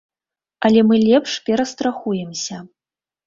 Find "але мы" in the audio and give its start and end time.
0.67-0.95